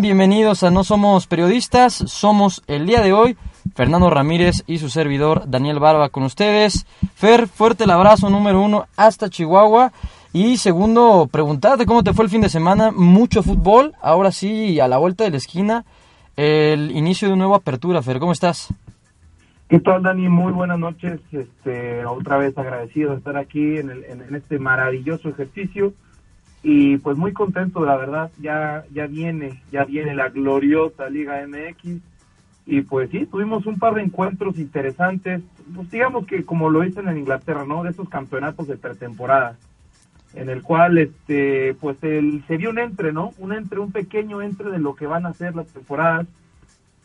[0.00, 3.36] Bienvenidos a No Somos Periodistas, somos el día de hoy
[3.74, 6.86] Fernando Ramírez y su servidor Daniel Barba con ustedes.
[7.14, 9.92] Fer, fuerte el abrazo número uno hasta Chihuahua.
[10.32, 12.90] Y segundo, preguntarte cómo te fue el fin de semana.
[12.92, 15.84] Mucho fútbol, ahora sí, a la vuelta de la esquina,
[16.34, 18.00] el inicio de una nueva apertura.
[18.00, 18.72] Fer, ¿cómo estás?
[19.68, 20.30] ¿Qué tal, Dani?
[20.30, 21.20] Muy buenas noches.
[21.30, 25.92] Este, otra vez agradecido de estar aquí en, en este maravilloso ejercicio
[26.62, 32.00] y pues muy contento, la verdad, ya, ya viene, ya viene la gloriosa Liga MX
[32.66, 35.42] y pues sí, tuvimos un par de encuentros interesantes,
[35.74, 37.82] pues digamos que como lo dicen en Inglaterra, ¿no?
[37.82, 39.56] De esos campeonatos de pretemporada,
[40.34, 43.32] en el cual este pues el, se dio un entre, ¿no?
[43.38, 46.26] Un entre, un pequeño entre de lo que van a ser las temporadas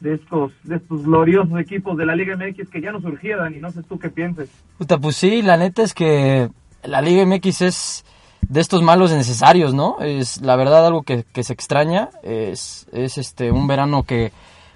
[0.02, 3.60] de estos de estos gloriosos equipos de la Liga MX que ya no surgía, Dani,
[3.60, 4.50] no sé tú qué pienses.
[4.78, 6.50] Puta, pues sí, la neta es que
[6.84, 8.05] la Liga MX es
[8.50, 9.98] de estos malos necesarios, ¿no?
[10.00, 14.32] Es la verdad algo que, se extraña, es, es este un verano que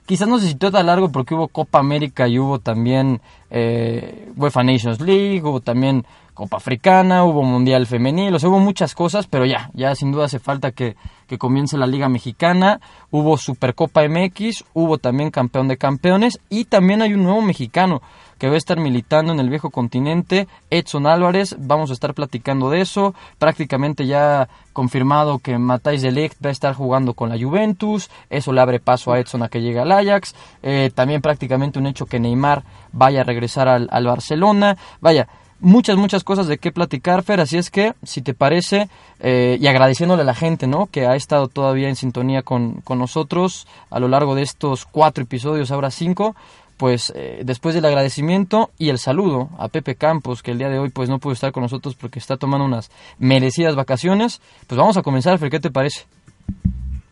[0.05, 4.63] quizás no se sintió tan largo porque hubo Copa América y hubo también eh, UEFA
[4.63, 9.45] Nations League, hubo también Copa Africana, hubo Mundial Femenil, o sea, hubo muchas cosas, pero
[9.45, 10.95] ya, ya sin duda hace falta que,
[11.27, 12.79] que comience la Liga Mexicana,
[13.11, 18.01] hubo Supercopa MX, hubo también Campeón de Campeones y también hay un nuevo mexicano
[18.37, 22.69] que va a estar militando en el viejo continente, Edson Álvarez, vamos a estar platicando
[22.69, 27.37] de eso, prácticamente ya confirmado que Matthijs de Ligt va a estar jugando con la
[27.37, 31.79] Juventus, eso le abre paso a Edson a que llegue al Ajax, eh, también prácticamente
[31.79, 35.27] un hecho que Neymar vaya a regresar al, al Barcelona, vaya,
[35.59, 39.67] muchas, muchas cosas de qué platicar, Fer, así es que, si te parece, eh, y
[39.67, 43.99] agradeciéndole a la gente, ¿no?, que ha estado todavía en sintonía con, con nosotros a
[43.99, 46.35] lo largo de estos cuatro episodios, ahora cinco,
[46.77, 50.79] pues eh, después del agradecimiento y el saludo a Pepe Campos, que el día de
[50.79, 54.95] hoy pues no pudo estar con nosotros porque está tomando unas merecidas vacaciones, pues vamos
[54.95, 56.05] a comenzar, Fer, ¿qué te parece?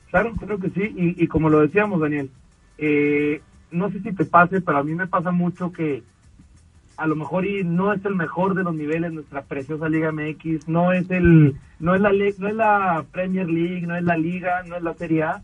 [0.10, 2.32] Claro, creo que sí, y, y como lo decíamos, Daniel,
[2.78, 6.04] eh, no sé si te pase, pero a mí me pasa mucho que
[6.98, 10.68] a lo mejor y no es el mejor de los niveles nuestra preciosa Liga MX,
[10.68, 14.64] no es el no es la no es la Premier League, no es la Liga,
[14.64, 15.42] no es la Serie A,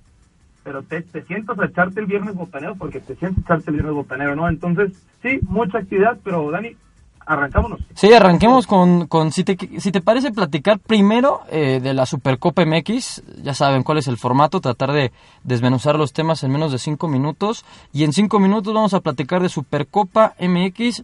[0.63, 3.75] pero te, te sientas a echarte el viernes botanero porque te sientes a echarte el
[3.75, 4.50] viernes botanero, ¿no?
[4.50, 6.75] Entonces, sí, mucha actividad, pero Dani,
[7.25, 7.79] arrancámonos.
[7.94, 12.66] Sí, arranquemos con, con si, te, si te parece platicar primero eh, de la Supercopa
[12.66, 15.11] MX, ya saben cuál es el formato, tratar de
[15.44, 19.41] desmenuzar los temas en menos de cinco minutos, y en cinco minutos vamos a platicar
[19.41, 21.03] de Supercopa MX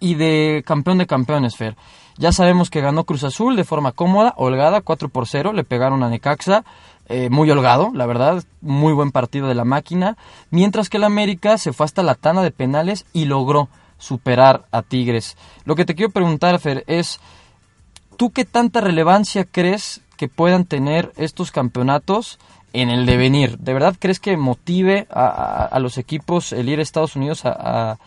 [0.00, 1.76] y de campeón de campeones, Fer.
[2.18, 6.02] Ya sabemos que ganó Cruz Azul de forma cómoda, holgada, 4 por 0, le pegaron
[6.02, 6.64] a Necaxa,
[7.08, 10.16] eh, muy holgado, la verdad, muy buen partido de la máquina,
[10.50, 13.68] mientras que el América se fue hasta la tana de penales y logró
[13.98, 15.36] superar a Tigres.
[15.64, 17.20] Lo que te quiero preguntar, Fer, es,
[18.16, 22.38] ¿tú qué tanta relevancia crees que puedan tener estos campeonatos
[22.72, 23.58] en el devenir?
[23.58, 27.98] ¿De verdad crees que motive a, los equipos el ir a Estados Unidos a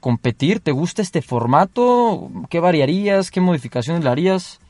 [0.00, 0.60] competir?
[0.60, 2.30] ¿Te gusta este formato?
[2.50, 3.30] ¿Qué variarías?
[3.30, 4.60] ¿Qué modificaciones le harías?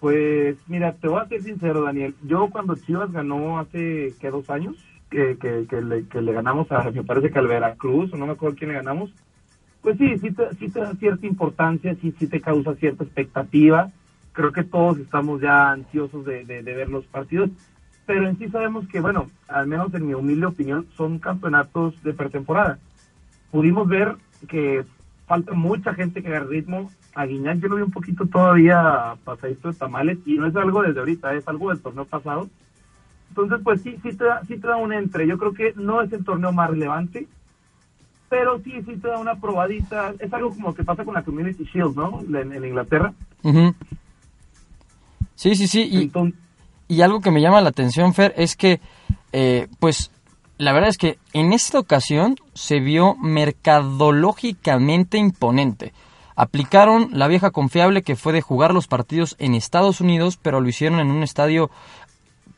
[0.00, 2.14] Pues mira, te voy a ser sincero, Daniel.
[2.22, 4.30] Yo cuando Chivas ganó hace, ¿qué?
[4.30, 4.76] Dos años,
[5.10, 5.36] que,
[5.68, 8.56] que, le, que le ganamos a, me parece que al Veracruz, o no me acuerdo
[8.56, 9.12] quién le ganamos,
[9.82, 13.90] pues sí, sí te, sí te da cierta importancia, sí, sí te causa cierta expectativa.
[14.32, 17.50] Creo que todos estamos ya ansiosos de, de ver los partidos,
[18.06, 22.14] pero en sí sabemos que, bueno, al menos en mi humilde opinión, son campeonatos de
[22.14, 22.78] pretemporada
[23.50, 24.16] pudimos ver
[24.48, 24.84] que
[25.26, 26.90] falta mucha gente que haga ritmo.
[27.14, 30.82] A Guiñán yo lo vi un poquito todavía pasadito de tamales y no es algo
[30.82, 32.48] desde ahorita, es algo del torneo pasado.
[33.30, 35.26] Entonces, pues sí, sí te, da, sí te da un entre.
[35.26, 37.28] Yo creo que no es el torneo más relevante,
[38.28, 40.14] pero sí, sí te da una probadita.
[40.18, 42.20] Es algo como que pasa con la Community Shield, ¿no?
[42.38, 43.12] En, Inglaterra.
[45.36, 45.82] Sí, sí, sí.
[45.82, 46.12] Y,
[46.88, 48.80] y algo que me llama la atención, Fer, es que,
[49.32, 50.10] eh, pues,
[50.58, 55.92] la verdad es que en esta ocasión se vio mercadológicamente imponente.
[56.36, 60.68] Aplicaron la vieja confiable que fue de jugar los partidos en Estados Unidos, pero lo
[60.68, 61.70] hicieron en un estadio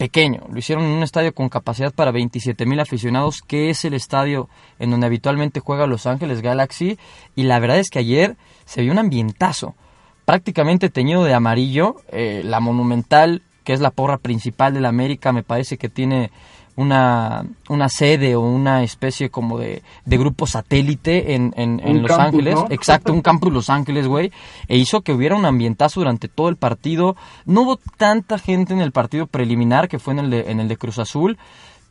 [0.02, 3.94] pequeño, lo hicieron en un estadio con capacidad para 27 mil aficionados, que es el
[3.94, 4.48] estadio
[4.80, 6.98] en donde habitualmente juega Los Ángeles Galaxy,
[7.36, 9.76] y la verdad es que ayer se vio un ambientazo,
[10.24, 15.32] prácticamente teñido de amarillo, eh, la monumental, que es la porra principal de la América,
[15.32, 16.32] me parece que tiene
[16.76, 22.58] una, una sede o una especie como de, de grupo satélite en, en, Los Ángeles.
[22.70, 24.32] Exacto, un campus en Los Ángeles, güey.
[24.68, 27.16] E hizo que hubiera un ambientazo durante todo el partido.
[27.44, 30.68] No hubo tanta gente en el partido preliminar que fue en el de, en el
[30.68, 31.38] de Cruz Azul,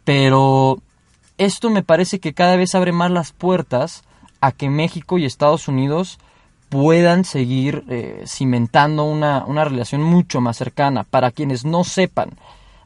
[0.04, 0.80] pero
[1.38, 4.04] esto me parece que cada vez abre más las puertas
[4.42, 6.18] a que México y Estados Unidos
[6.70, 11.04] puedan seguir eh, cimentando una, una relación mucho más cercana.
[11.04, 12.32] Para quienes no sepan,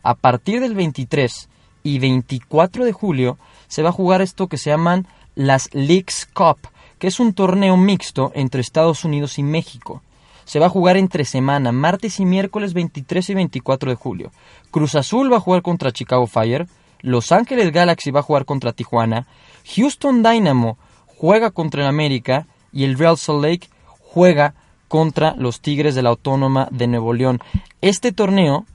[0.03, 1.49] a partir del 23
[1.85, 3.37] y 24 de julio
[3.67, 6.57] se va a jugar esto que se llaman las Leagues Cup,
[6.97, 10.01] que es un torneo mixto entre Estados Unidos y México.
[10.45, 14.31] Se va a jugar entre semana, martes y miércoles 23 y 24 de julio.
[14.71, 16.67] Cruz Azul va a jugar contra Chicago Fire,
[17.01, 19.27] Los Ángeles Galaxy va a jugar contra Tijuana,
[19.75, 24.55] Houston Dynamo juega contra el América y el Real Salt Lake juega
[24.87, 27.41] contra los Tigres de la Autónoma de Nuevo León.
[27.81, 28.65] Este torneo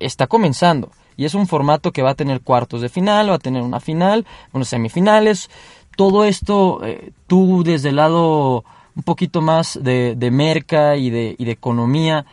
[0.00, 3.38] está comenzando y es un formato que va a tener cuartos de final, va a
[3.38, 5.50] tener una final, unos semifinales.
[5.96, 8.64] Todo esto, eh, tú desde el lado
[8.94, 12.26] un poquito más de, de merca y de, y de economía,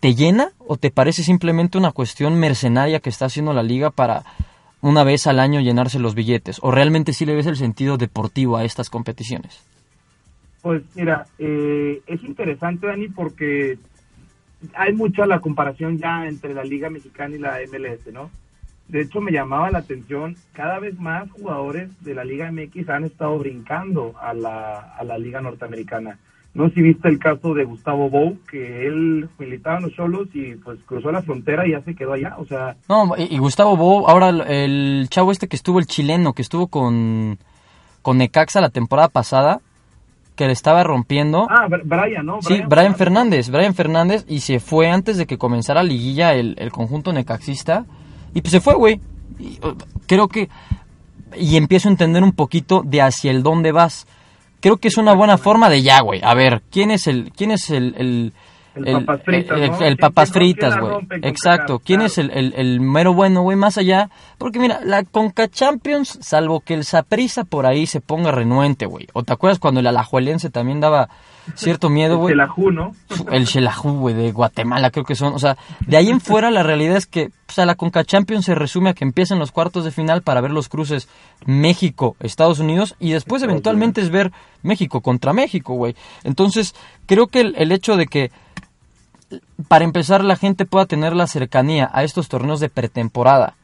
[0.00, 4.24] ¿te llena o te parece simplemente una cuestión mercenaria que está haciendo la liga para
[4.80, 6.58] una vez al año llenarse los billetes?
[6.62, 9.62] ¿O realmente sí le ves el sentido deportivo a estas competiciones?
[10.62, 13.78] Pues mira, eh, es interesante, Dani, porque
[14.74, 18.30] hay mucha la comparación ya entre la Liga Mexicana y la MLS, ¿no?
[18.88, 23.04] De hecho, me llamaba la atención, cada vez más jugadores de la Liga MX han
[23.04, 26.18] estado brincando a la, a la Liga Norteamericana.
[26.52, 30.28] No sé si viste el caso de Gustavo Bou, que él militaba en los Cholos
[30.34, 32.74] y pues cruzó la frontera y ya se quedó allá, o sea...
[32.88, 37.38] No, y, Gustavo Bou, ahora el chavo este que estuvo, el chileno, que estuvo con,
[38.02, 39.60] con Necaxa la temporada pasada,
[40.40, 41.46] que le estaba rompiendo.
[41.50, 42.40] Ah, Br- Brian, ¿no?
[42.40, 46.72] Sí, Brian Fernández, Brian Fernández, y se fue antes de que comenzara liguilla el, el
[46.72, 47.84] conjunto necaxista,
[48.34, 49.00] y pues se fue, güey.
[50.06, 50.48] Creo que,
[51.36, 54.06] y empiezo a entender un poquito de hacia el dónde vas.
[54.60, 56.20] Creo que es una buena forma de ya, güey.
[56.22, 58.32] A ver, ¿quién es el, quién es el, el,
[58.74, 59.74] El papas fritas, el- ¿no?
[59.74, 60.92] el ¿Quién- papas fritas, güey?
[61.22, 61.80] Exacto.
[61.80, 62.06] ¿Quién Claro.
[62.06, 63.56] es el, el, el mero bueno, güey?
[63.56, 64.10] Más allá.
[64.38, 69.06] Porque mira, la Conca Champions, salvo que el Saprisa por ahí se ponga renuente, güey.
[69.12, 71.08] ¿O te acuerdas cuando el Alajuelense también daba
[71.56, 72.32] cierto miedo, güey?
[72.32, 72.92] El Xelajú, ¿no?
[73.32, 75.34] el Xelajú, güey, de Guatemala, creo que son.
[75.34, 75.56] O sea,
[75.86, 78.90] de ahí en fuera la realidad es que o sea, la Conca Champions se resume
[78.90, 81.08] a que empiecen los cuartos de final para ver los cruces
[81.44, 84.32] México, Estados Unidos y después eventualmente es ver
[84.62, 85.94] México contra México, güey.
[86.24, 86.74] Entonces,
[87.06, 88.30] creo que el, el hecho de que
[89.68, 93.56] para empezar la gente pueda tener la cercanía a estos torneos de pretemporada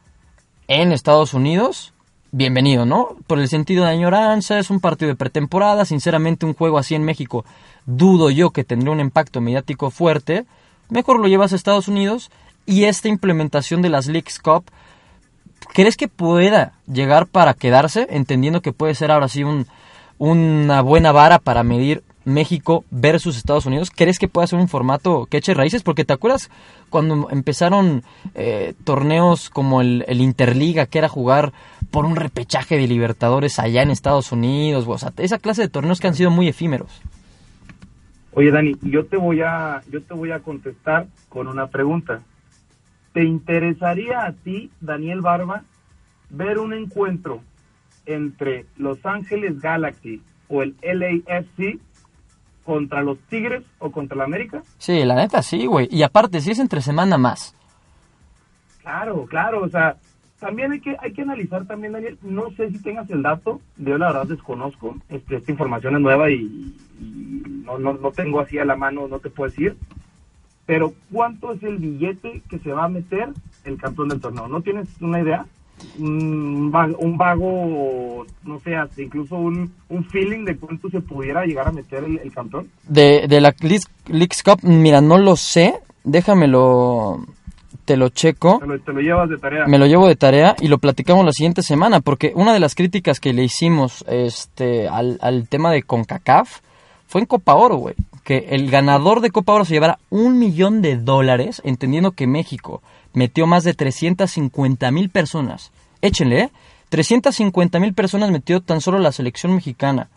[0.68, 1.92] en Estados Unidos,
[2.32, 3.16] bienvenido, ¿no?
[3.26, 7.04] Por el sentido de añoranza, es un partido de pretemporada, sinceramente un juego así en
[7.04, 7.44] México
[7.86, 10.44] dudo yo que tendría un impacto mediático fuerte,
[10.90, 12.30] mejor lo llevas a Estados Unidos
[12.66, 14.64] y esta implementación de las Leagues Cup,
[15.72, 18.06] ¿crees que pueda llegar para quedarse?
[18.10, 19.66] Entendiendo que puede ser ahora sí un,
[20.18, 23.90] una buena vara para medir México versus Estados Unidos.
[23.94, 25.82] ¿Crees que pueda ser un formato que eche raíces?
[25.84, 26.50] Porque te acuerdas
[26.90, 28.02] cuando empezaron
[28.34, 31.52] eh, torneos como el, el Interliga, que era jugar
[31.90, 36.00] por un repechaje de Libertadores allá en Estados Unidos, o sea, esa clase de torneos
[36.00, 37.00] que han sido muy efímeros.
[38.32, 42.20] Oye, Dani, yo te voy a, yo te voy a contestar con una pregunta.
[43.16, 45.62] ¿Te interesaría a ti, Daniel Barba,
[46.28, 47.40] ver un encuentro
[48.04, 50.20] entre Los Ángeles Galaxy
[50.50, 51.78] o el LAFC
[52.62, 54.62] contra los Tigres o contra la América?
[54.76, 55.88] Sí, la neta sí, güey.
[55.90, 57.56] Y aparte, si es entre semana más.
[58.82, 59.96] Claro, claro, o sea,
[60.38, 63.96] también hay que hay que analizar también, Daniel, no sé si tengas el dato, yo
[63.96, 68.58] la verdad desconozco, este, esta información es nueva y, y no, no, no tengo así
[68.58, 69.74] a la mano, no te puedo decir,
[70.66, 73.28] pero ¿cuánto es el billete que se va a meter
[73.64, 74.48] el campeón del torneo?
[74.48, 75.46] ¿No tienes una idea?
[75.98, 81.44] Un vago, un vago no sé, hasta incluso un, un feeling de cuánto se pudiera
[81.44, 82.68] llegar a meter el, el campeón.
[82.88, 83.54] De, de la
[84.08, 85.74] Leagues Cup, mira, no lo sé.
[86.02, 87.26] Déjamelo,
[87.84, 88.58] te lo checo.
[88.58, 89.66] Te lo, te lo llevas de tarea.
[89.66, 92.74] Me lo llevo de tarea y lo platicamos la siguiente semana, porque una de las
[92.74, 96.60] críticas que le hicimos este, al, al tema de CONCACAF
[97.06, 97.94] fue en Copa Oro, güey.
[98.26, 102.82] Que el ganador de Copa Oro se llevara un millón de dólares, entendiendo que México
[103.14, 105.70] metió más de 350 mil personas.
[106.02, 106.50] Échenle, ¿eh?
[106.88, 110.08] 350 mil personas metió tan solo la selección mexicana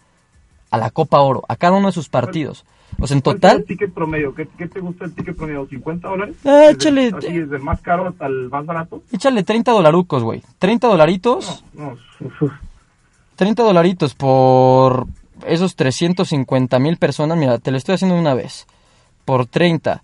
[0.71, 2.65] a la Copa Oro, a cada uno de sus partidos.
[2.99, 4.33] O sea, en ¿Cuál es total, el ticket promedio?
[4.33, 5.67] ¿Qué, qué te gusta el ticket promedio?
[5.67, 6.35] ¿50 dólares?
[6.45, 7.11] Ah, Desde- échale.
[7.15, 9.03] Así, desde el más caro hasta el más barato.
[9.11, 10.41] échale 30 dolarucos, güey.
[10.57, 11.63] 30 dolaritos.
[11.73, 11.95] No,
[12.41, 12.51] uf.
[13.35, 15.05] 30 dolaritos por
[15.45, 18.67] esos 350 mil personas, mira, te lo estoy haciendo una vez.
[19.25, 20.03] Por 30.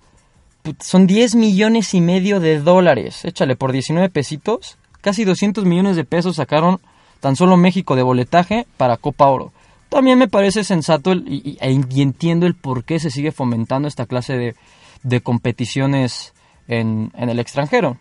[0.64, 3.26] Put- Son 10 millones y medio de dólares.
[3.26, 4.78] Échale por 19 pesitos.
[5.02, 6.80] Casi 200 millones de pesos sacaron
[7.20, 9.52] tan solo México de boletaje para Copa Oro.
[9.90, 14.06] También me parece sensato y- e- y entiendo el por qué se sigue fomentando esta
[14.06, 14.56] clase de,
[15.04, 16.34] de competiciones
[16.68, 17.98] en, en el extranjero.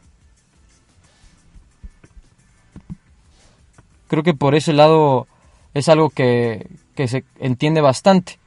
[4.09, 5.27] Creo que por ese lado
[5.73, 8.39] es algo que, que se entiende bastante.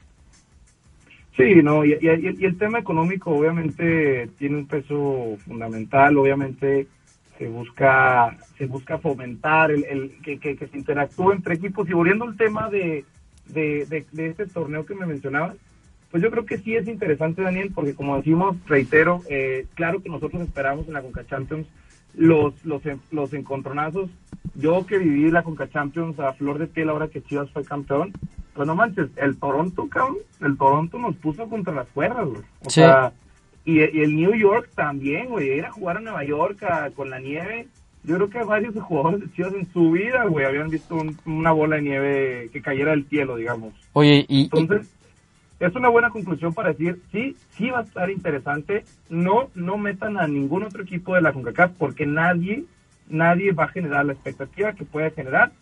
[1.36, 6.88] Sí, no, y, y- el tema económico obviamente tiene un peso fundamental, obviamente
[7.38, 12.24] se busca se busca fomentar el, el que, que, se interactúe entre equipos y volviendo
[12.24, 13.04] al tema de,
[13.46, 15.54] de, de, este torneo que me mencionabas
[16.10, 20.08] pues yo creo que sí es interesante Daniel porque como decimos reitero eh, claro que
[20.08, 21.68] nosotros esperamos en la Conca Champions
[22.14, 24.10] los los los encontronazos
[24.56, 28.12] yo que viví la Conca Champions a flor de piel ahora que Chivas fue campeón
[28.58, 32.42] pues no manches el Toronto cabrón el Toronto nos puso contra las cuerdas güey.
[32.66, 33.12] o sea
[33.68, 37.68] y, el New York también, güey, ir a jugar a Nueva York con la nieve.
[38.02, 40.96] Yo creo que varios jugadores de Chivas en su vida, güey, habían visto
[41.26, 43.74] una bola de nieve que cayera del cielo, digamos.
[43.92, 44.44] Oye, y...
[44.44, 44.88] Entonces,
[45.60, 48.86] es una buena conclusión para decir, sí, sí va a estar interesante.
[49.10, 52.64] No, no metan a ningún otro equipo de la CONCACAF porque nadie,
[53.10, 55.52] nadie va a generar la expectativa que puede generar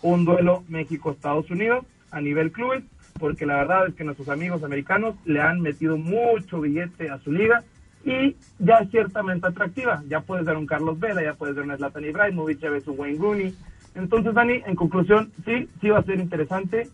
[0.00, 2.84] un duelo México-Estados Unidos a nivel clubes
[3.20, 7.30] porque la verdad es que nuestros amigos americanos le han metido mucho billete a su
[7.30, 7.62] liga
[8.04, 10.02] y ya es ciertamente atractiva.
[10.08, 12.98] Ya puedes ver un Carlos Vela, ya puedes ver un Zlatan Ibrahimovic, ya ves un
[12.98, 13.54] Wayne Rooney.
[13.94, 16.88] Entonces, Dani, en conclusión, sí, sí va a ser interesante.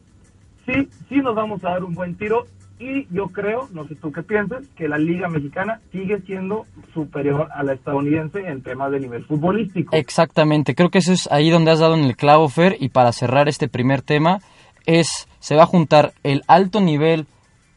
[0.67, 2.47] Sí, sí nos vamos a dar un buen tiro
[2.79, 7.49] y yo creo, no sé tú qué piensas, que la liga mexicana sigue siendo superior
[7.55, 9.95] a la estadounidense en temas de nivel futbolístico.
[9.97, 13.13] Exactamente, creo que eso es ahí donde has dado en el clavo, Fer, y para
[13.13, 14.41] cerrar este primer tema,
[14.87, 17.27] es, se va a juntar el alto nivel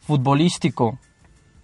[0.00, 0.98] futbolístico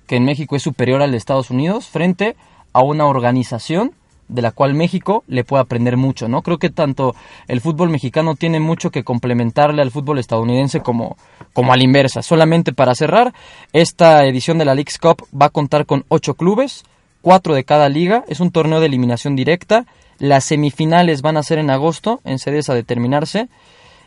[0.07, 2.37] que en México es superior al de Estados Unidos frente
[2.73, 3.93] a una organización
[4.29, 6.43] de la cual México le puede aprender mucho, ¿no?
[6.43, 7.15] Creo que tanto
[7.47, 11.17] el fútbol mexicano tiene mucho que complementarle al fútbol estadounidense como,
[11.53, 12.23] como a la inversa.
[12.23, 13.33] Solamente para cerrar,
[13.73, 16.85] esta edición de la League's Cup va a contar con ocho clubes,
[17.23, 19.87] cuatro de cada liga, es un torneo de eliminación directa,
[20.19, 23.49] las semifinales van a ser en agosto, en sedes a determinarse,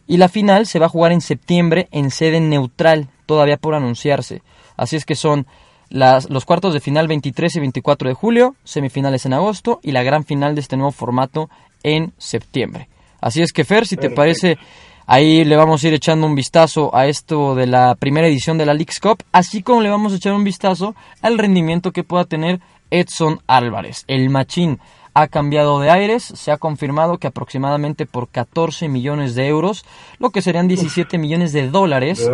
[0.09, 4.41] y la final se va a jugar en septiembre en sede neutral, todavía por anunciarse.
[4.75, 5.45] Así es que son
[5.89, 10.01] las, los cuartos de final 23 y 24 de julio, semifinales en agosto y la
[10.01, 11.51] gran final de este nuevo formato
[11.83, 12.89] en septiembre.
[13.21, 14.57] Así es que Fer, si te parece,
[15.05, 18.65] ahí le vamos a ir echando un vistazo a esto de la primera edición de
[18.65, 22.25] la League's Cup, así como le vamos a echar un vistazo al rendimiento que pueda
[22.25, 24.79] tener Edson Álvarez, el machín
[25.13, 29.85] ha cambiado de aires, se ha confirmado que aproximadamente por 14 millones de euros,
[30.19, 32.29] lo que serían 17 millones de dólares,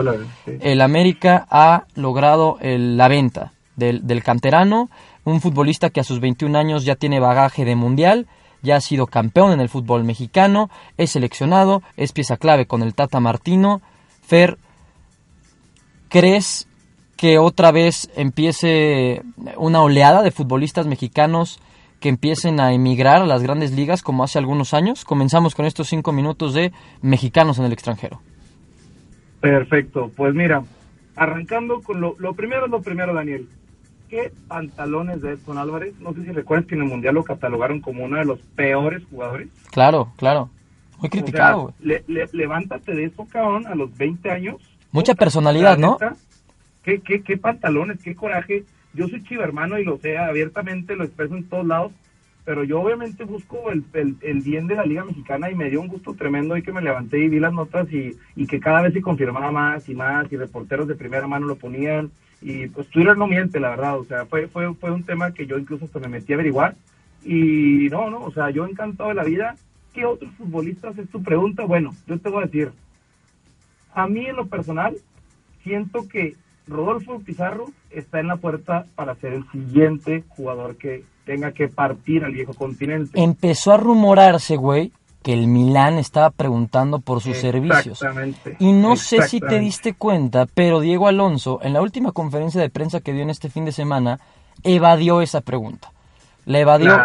[0.46, 4.90] el América ha logrado la venta del, del canterano,
[5.24, 8.28] un futbolista que a sus 21 años ya tiene bagaje de mundial,
[8.62, 12.94] ya ha sido campeón en el fútbol mexicano, es seleccionado, es pieza clave con el
[12.96, 13.82] Tata Martino.
[14.26, 14.58] Fer,
[16.10, 16.68] ¿crees
[17.16, 19.22] que otra vez empiece
[19.58, 21.60] una oleada de futbolistas mexicanos
[22.06, 25.04] que empiecen a emigrar a las grandes ligas como hace algunos años.
[25.04, 26.72] Comenzamos con estos cinco minutos de
[27.02, 28.22] mexicanos en el extranjero.
[29.42, 30.62] Perfecto, pues mira,
[31.16, 33.50] arrancando con lo, lo primero, lo primero, Daniel.
[34.08, 35.96] ¿Qué pantalones de Edson Álvarez?
[36.00, 39.02] No sé si recuerdas que en el Mundial lo catalogaron como uno de los peores
[39.10, 39.48] jugadores.
[39.72, 40.52] Claro, claro.
[41.00, 41.74] Muy criticado.
[41.80, 44.58] levántate de eso, cabrón, a los 20 años.
[44.92, 45.98] Mucha personalidad, ¿no?
[46.84, 48.64] ¿Qué, qué, qué pantalones, qué coraje
[48.96, 51.92] yo soy chiva hermano y lo sé abiertamente, lo expreso en todos lados,
[52.46, 55.88] pero yo obviamente busco el, el, bien de la Liga Mexicana y me dio un
[55.88, 58.94] gusto tremendo ahí que me levanté y vi las notas y, y que cada vez
[58.94, 62.12] se confirmaba más y más y reporteros de primera mano lo ponían
[62.42, 65.48] y pues Twitter no miente, la verdad, o sea, fue, fue, fue un tema que
[65.48, 66.76] yo incluso hasta me metí a averiguar
[67.24, 69.56] y no, no, o sea, yo encantado de la vida.
[69.94, 71.64] ¿Qué otros futbolistas es tu pregunta?
[71.64, 72.72] Bueno, yo te voy a decir,
[73.94, 74.96] a mí en lo personal,
[75.64, 76.36] siento que
[76.68, 82.24] Rodolfo Pizarro está en la puerta para ser el siguiente jugador que tenga que partir
[82.24, 83.22] al viejo continente.
[83.22, 84.92] Empezó a rumorarse, güey,
[85.24, 88.04] que el Milán estaba preguntando por sus servicios.
[88.60, 92.70] Y no sé si te diste cuenta, pero Diego Alonso, en la última conferencia de
[92.70, 94.20] prensa que dio en este fin de semana,
[94.64, 95.92] evadió esa pregunta.
[96.46, 96.96] La evadió.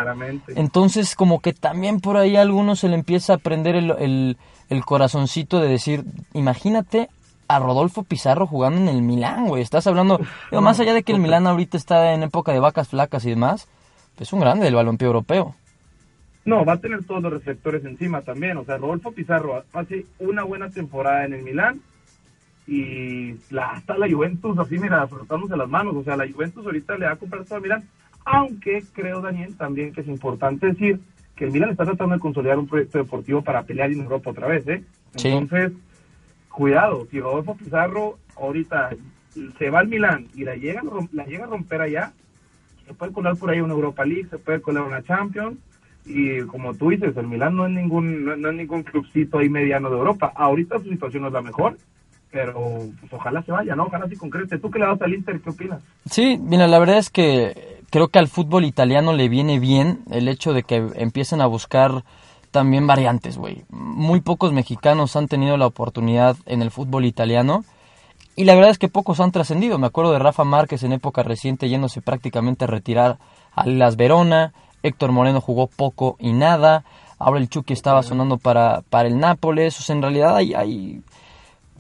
[0.49, 4.37] Entonces, como que también por ahí a algunos se le empieza a prender el, el,
[4.69, 7.09] el corazoncito de decir, imagínate
[7.51, 9.63] a Rodolfo Pizarro jugando en el Milán, güey.
[9.63, 10.21] Estás hablando,
[10.53, 13.67] más allá de que el Milán ahorita está en época de vacas flacas y demás,
[14.21, 15.57] es un grande del balompié europeo.
[16.45, 18.57] No, va a tener todos los receptores encima también.
[18.57, 21.81] O sea, Rodolfo Pizarro hace una buena temporada en el Milán
[22.67, 25.97] y la, hasta la Juventus, así mira, frotándose las manos.
[25.97, 27.85] O sea, la Juventus ahorita le va a comprar todo al Milán.
[28.25, 31.01] Aunque creo, Daniel, también que es importante decir
[31.35, 34.47] que el Milán está tratando de consolidar un proyecto deportivo para pelear en Europa otra
[34.47, 34.85] vez, ¿eh?
[35.15, 35.73] Entonces,
[36.61, 38.91] cuidado, si Rodolfo Pizarro ahorita
[39.59, 42.13] se va al Milán y la llega, la llega a romper allá,
[42.87, 45.57] se puede colar por ahí una Europa League, se puede colar una Champions,
[46.05, 49.89] y como tú dices, el Milán no es ningún, no, es ningún clubcito ahí mediano
[49.89, 50.35] de Europa.
[50.35, 51.79] Ahorita su situación no es la mejor,
[52.31, 52.61] pero
[53.01, 53.85] pues ojalá se vaya, ¿no?
[53.85, 54.59] Ojalá se concrete.
[54.59, 55.41] ¿Tú qué le das al Inter?
[55.41, 55.83] ¿Qué opinas?
[56.11, 60.29] Sí, mira, la verdad es que creo que al fútbol italiano le viene bien el
[60.29, 62.05] hecho de que empiecen a buscar
[62.51, 63.65] también variantes, güey.
[63.71, 67.65] Muy pocos mexicanos han tenido la oportunidad en el fútbol italiano
[68.37, 69.79] y la verdad es que pocos han trascendido.
[69.79, 73.19] Me acuerdo de Rafa Márquez en época reciente yéndose prácticamente a retirar
[73.55, 74.55] a Las Verona.
[74.83, 76.85] Héctor Moreno jugó poco y nada.
[77.19, 79.79] Ahora el Chucky estaba sonando para, para el Nápoles.
[79.79, 81.03] O sea, en realidad hay, hay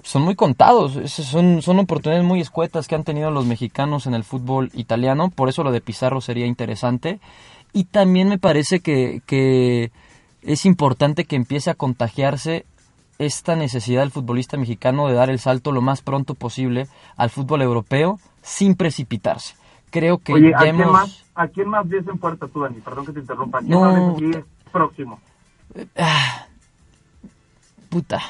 [0.02, 0.98] son muy contados.
[1.10, 5.30] Son, son oportunidades muy escuetas que han tenido los mexicanos en el fútbol italiano.
[5.30, 7.20] Por eso lo de Pizarro sería interesante.
[7.72, 9.92] Y también me parece que, que
[10.42, 12.64] es importante que empiece a contagiarse
[13.18, 17.62] esta necesidad del futbolista mexicano de dar el salto lo más pronto posible al fútbol
[17.62, 19.54] europeo sin precipitarse.
[19.90, 22.80] Creo que Oye, ¿a, quién más, ¿a quién más ves en puerta tú, Dani?
[22.80, 23.58] Perdón que te interrumpa.
[23.58, 25.20] ¿A quién no, más ves próximo?
[25.98, 26.46] Ah,
[27.90, 28.20] puta.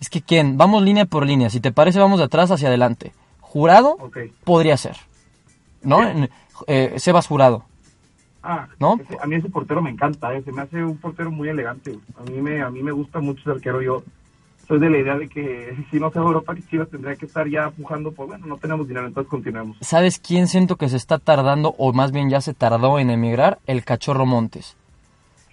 [0.00, 1.50] Es que quién, vamos línea por línea.
[1.50, 3.12] Si te parece, vamos de atrás hacia adelante.
[3.40, 3.96] Jurado
[4.44, 4.96] podría ser.
[5.82, 6.02] ¿No?
[6.66, 7.64] Eh, Sebas Jurado.
[8.50, 8.98] Ah, ¿no?
[9.20, 10.40] a mí ese portero me encanta, ¿eh?
[10.42, 11.98] se me hace un portero muy elegante.
[12.18, 13.82] A mí me, a mí me gusta mucho ese arquero.
[13.82, 14.02] Yo
[14.66, 17.26] soy de la idea de que si no se va a Europa, Chivas tendría que
[17.26, 19.76] estar ya pujando por, bueno, no tenemos dinero, entonces continuemos.
[19.82, 23.58] ¿Sabes quién siento que se está tardando, o más bien ya se tardó en emigrar?
[23.66, 24.78] El Cachorro Montes.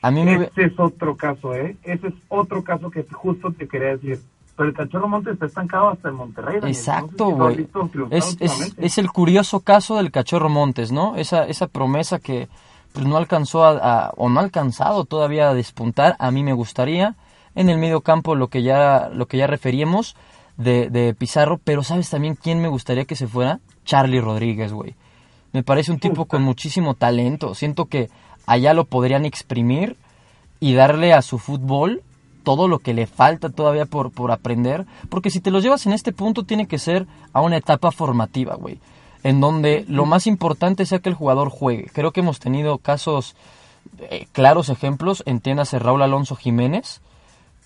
[0.02, 0.46] A mí me...
[0.46, 1.76] Ese es otro caso, ¿eh?
[1.84, 4.22] Ese es otro caso que justo te quería decir.
[4.56, 6.60] Pero el Cachorro Montes está estancado hasta el Monterrey.
[6.64, 7.68] Exacto, güey.
[8.12, 11.18] es, es, es, el curioso caso del Cachorro Montes, ¿no?
[11.18, 12.48] Esa, esa promesa que
[12.96, 16.16] pues no alcanzó a, o no ha alcanzado todavía a despuntar.
[16.18, 17.16] A mí me gustaría
[17.54, 20.16] en el medio campo lo que ya lo que ya referíamos
[20.56, 24.96] de, de Pizarro, pero sabes también quién me gustaría que se fuera, Charlie Rodríguez, güey.
[25.52, 27.54] Me parece un tipo con muchísimo talento.
[27.54, 28.10] Siento que
[28.46, 29.98] allá lo podrían exprimir
[30.62, 32.02] y darle a su fútbol
[32.44, 34.86] todo lo que le falta todavía por, por aprender.
[35.10, 38.56] Porque si te lo llevas en este punto, tiene que ser a una etapa formativa,
[38.56, 38.80] güey
[39.26, 41.90] en donde lo más importante sea que el jugador juegue.
[41.92, 43.36] Creo que hemos tenido casos,
[43.98, 47.02] eh, claros ejemplos, entiéndase Raúl Alonso Jiménez,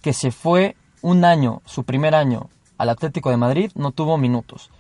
[0.02, 4.72] que se fue un año, su primer año, al Atlético de Madrid, no tuvo minutos.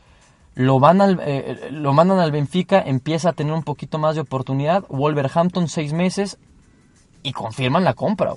[0.55, 4.21] Lo, van al, eh, lo mandan al Benfica, empieza a tener un poquito más de
[4.21, 6.37] oportunidad, Wolverhampton seis meses
[7.23, 8.35] y confirman la compra.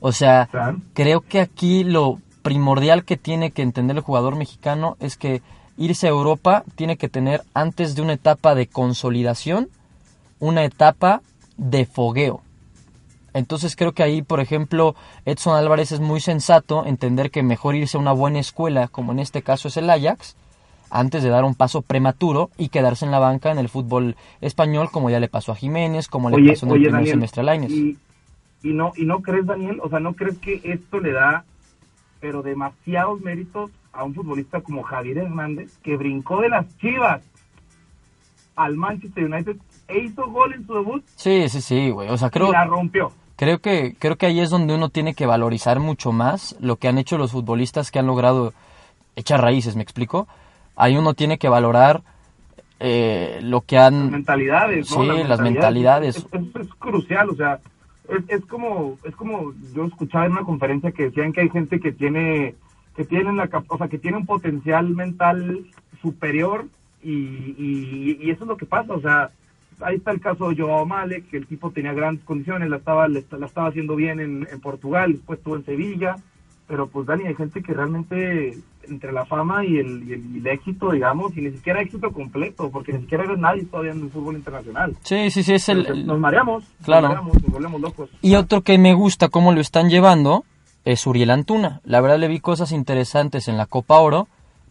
[0.00, 0.48] O sea,
[0.94, 5.42] creo que aquí lo primordial que tiene que entender el jugador mexicano es que
[5.76, 9.68] irse a Europa tiene que tener antes de una etapa de consolidación,
[10.38, 11.22] una etapa
[11.56, 12.42] de fogueo.
[13.34, 14.94] Entonces creo que ahí, por ejemplo,
[15.26, 19.18] Edson Álvarez es muy sensato entender que mejor irse a una buena escuela, como en
[19.18, 20.36] este caso es el Ajax,
[20.90, 24.88] antes de dar un paso prematuro y quedarse en la banca en el fútbol español,
[24.90, 27.70] como ya le pasó a Jiménez, como le pasó en el primer semestre a Lainez.
[27.70, 27.98] Y,
[28.62, 29.80] y, no, ¿Y no crees, Daniel?
[29.82, 31.44] O sea, ¿no crees que esto le da,
[32.20, 37.22] pero demasiados méritos a un futbolista como Javier Hernández, que brincó de las chivas
[38.54, 39.56] al Manchester United
[39.88, 41.04] e hizo gol en su debut.
[41.14, 42.08] Sí, sí, sí, güey.
[42.08, 42.48] O sea, creo.
[42.48, 43.12] Y la rompió.
[43.36, 46.88] Creo que, creo que ahí es donde uno tiene que valorizar mucho más lo que
[46.88, 48.54] han hecho los futbolistas que han logrado
[49.14, 50.26] echar raíces, ¿me explico?
[50.74, 52.02] Ahí uno tiene que valorar
[52.80, 54.04] eh, lo que han...
[54.04, 55.02] Las mentalidades, ¿no?
[55.02, 56.16] Sí, las mentalidades.
[56.16, 57.60] Es, es, crucial, o sea,
[58.08, 61.78] es, es, como, es como yo escuchaba en una conferencia que decían que hay gente
[61.78, 62.54] que tiene
[62.96, 65.66] que tienen la o sea, que tiene un potencial mental
[66.00, 66.66] superior
[67.02, 69.30] y, y, eso es lo que pasa, o sea,
[69.80, 73.06] ahí está el caso de Joao Malek, que el tipo tenía grandes condiciones, la estaba,
[73.06, 76.16] la estaba haciendo bien en, en, Portugal, después estuvo en Sevilla,
[76.66, 80.90] pero pues Dani, hay gente que realmente entre la fama y el, y el, éxito,
[80.90, 84.36] digamos, y ni siquiera éxito completo, porque ni siquiera eres nadie todavía en el fútbol
[84.36, 84.96] internacional.
[85.02, 86.06] Sí, sí, sí, es el...
[86.06, 87.08] Nos mareamos, claro.
[87.08, 88.10] nos, mareamos, nos volvemos locos.
[88.22, 90.44] Y otro que me gusta cómo lo están llevando
[90.86, 91.80] es Uriel Antuna.
[91.84, 94.28] La verdad le vi cosas interesantes en la Copa Oro.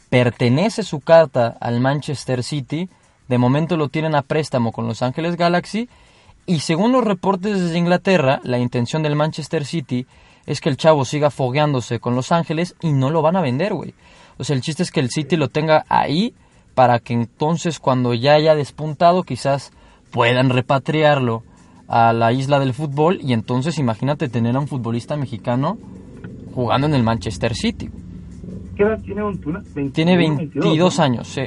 [0.10, 2.90] Pertenece su carta al Manchester City.
[3.28, 5.90] De momento lo tienen a préstamo con Los Ángeles Galaxy.
[6.46, 10.08] Y según los reportes desde Inglaterra, la intención del Manchester City
[10.46, 13.74] es que el chavo siga fogueándose con Los Ángeles y no lo van a vender,
[13.74, 13.94] güey.
[14.38, 16.34] O sea, el chiste es que el City lo tenga ahí
[16.76, 19.74] para que entonces cuando ya haya despuntado quizás
[20.12, 21.44] puedan repatriarlo
[21.90, 25.78] a la isla del fútbol y entonces imagínate tener a un futbolista mexicano
[26.56, 27.90] jugando en el Manchester City.
[28.76, 29.62] ¿Qué edad tiene Antuna?
[29.94, 31.42] tiene 22, años, sí.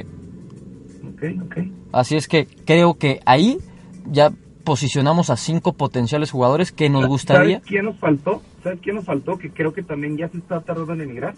[1.07, 1.57] Ok, ok.
[1.91, 3.57] Así es que creo que ahí
[4.05, 4.31] ya
[4.63, 7.57] posicionamos a cinco potenciales jugadores que nos gustaría.
[7.57, 8.41] ¿Sabes quién nos faltó?
[8.63, 9.37] ¿Sabes quién nos faltó?
[9.37, 11.33] Que creo que también ya se está tardando en emigrar.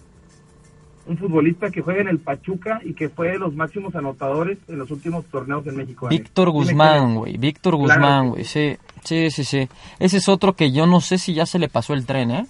[1.08, 4.78] Un futbolista que juega en el Pachuca y que fue de los máximos anotadores en
[4.78, 6.08] los últimos torneos en México.
[6.10, 7.38] Víctor Guzmán, güey.
[7.38, 8.44] Víctor Guzmán, güey.
[8.44, 9.68] Sí, sí, sí, sí.
[10.00, 12.46] Ese es otro que yo no sé si ya se le pasó el tren, ¿eh?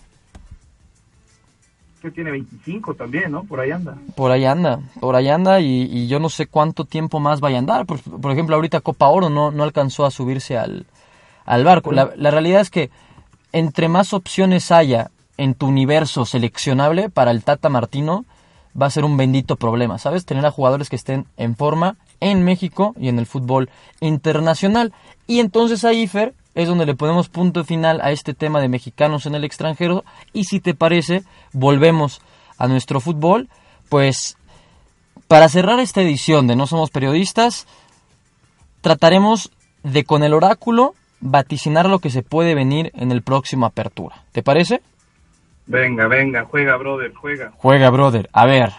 [2.02, 3.44] Que tiene 25 también, ¿no?
[3.44, 3.96] Por ahí anda.
[4.16, 7.60] Por ahí anda, por ahí anda y, yo no sé cuánto tiempo más vaya a
[7.60, 7.86] andar.
[7.86, 10.86] Por, por, ejemplo, ahorita Copa Oro no, no alcanzó a subirse al,
[11.46, 11.92] al barco.
[11.92, 12.90] La, la realidad es que
[13.52, 18.26] entre más opciones haya en tu universo seleccionable para el Tata Martino,
[18.80, 20.26] va a ser un bendito problema, ¿sabes?
[20.26, 24.94] Tener a jugadores que estén en forma en México y en el fútbol internacional.
[25.28, 29.26] Y entonces ahí, Fer, es donde le ponemos punto final a este tema de mexicanos
[29.26, 30.04] en el extranjero.
[30.34, 32.22] Y si te parece, volvemos
[32.58, 33.50] a nuestro fútbol.
[33.90, 34.38] Pues
[35.28, 37.68] para cerrar esta edición de No Somos Periodistas,
[38.82, 39.52] trataremos
[39.84, 44.24] de con el oráculo vaticinar lo que se puede venir en el próximo apertura.
[44.32, 44.82] ¿Te parece?
[45.68, 47.54] Venga, venga, juega, brother, juega.
[47.58, 48.30] Juega, brother.
[48.34, 48.74] A ver,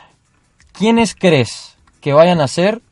[0.72, 2.82] ¿quiénes crees que vayan a ser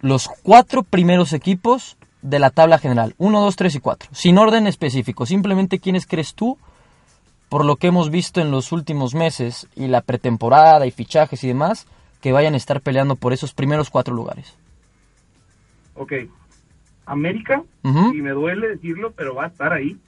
[0.00, 3.14] los cuatro primeros equipos de la tabla general?
[3.18, 4.08] Uno, dos, tres y cuatro.
[4.12, 5.26] Sin orden específico.
[5.26, 6.58] Simplemente quiénes crees tú,
[7.48, 11.48] por lo que hemos visto en los últimos meses y la pretemporada y fichajes y
[11.48, 11.86] demás,
[12.20, 14.56] que vayan a estar peleando por esos primeros cuatro lugares.
[15.94, 16.12] Ok.
[17.06, 19.98] América, y me duele decirlo, pero va a estar ahí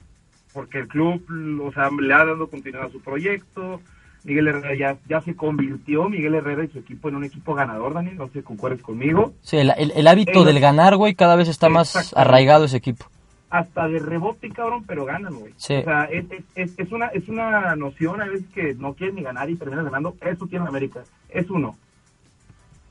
[0.53, 1.25] porque el club,
[1.61, 3.81] o sea, le ha dado continuidad a su proyecto.
[4.23, 7.93] Miguel Herrera ya, ya se convirtió, Miguel Herrera y su equipo, en un equipo ganador,
[7.93, 9.33] Daniel, no sé si concuerdes conmigo.
[9.41, 13.05] Sí, el, hábito del ganar, güey, cada vez está más arraigado ese equipo.
[13.49, 15.53] Hasta de rebote, cabrón, pero ganan, güey.
[15.57, 15.75] Sí.
[15.75, 19.21] O sea, es, es, es, una, es una noción a veces que no quieren ni
[19.21, 20.15] ganar y terminan ganando.
[20.21, 21.03] Eso tiene América.
[21.29, 21.75] Es uno.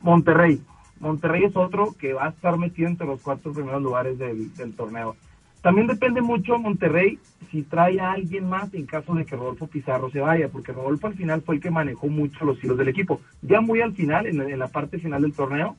[0.02, 0.60] Monterrey.
[1.00, 4.76] Monterrey es otro que va a estar metido entre los cuatro primeros lugares del, del
[4.76, 5.16] torneo.
[5.62, 7.18] También depende mucho Monterrey
[7.50, 11.06] si trae a alguien más en caso de que Rodolfo Pizarro se vaya, porque Rodolfo
[11.06, 13.20] al final fue el que manejó mucho los hilos del equipo.
[13.42, 15.76] Ya muy al final, en, la parte final del torneo,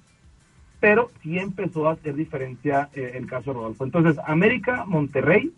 [0.79, 3.83] pero sí empezó a hacer diferencia eh, el caso de Rodolfo.
[3.83, 5.51] Entonces, América, Monterrey.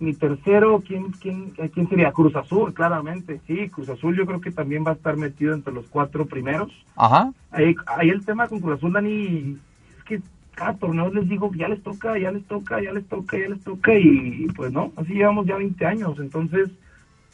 [0.00, 2.12] Mi tercero, ¿quién, quién, ¿quién sería?
[2.12, 3.40] Cruz Azul, claramente.
[3.46, 6.72] Sí, Cruz Azul yo creo que también va a estar metido entre los cuatro primeros.
[6.96, 7.32] Ajá.
[7.52, 9.56] Ahí, ahí el tema con Cruz Azul, Dani,
[9.96, 10.20] es que
[10.54, 13.62] cada torneo les digo, ya les toca, ya les toca, ya les toca, ya les
[13.62, 16.70] toca, y pues no, así llevamos ya 20 años, entonces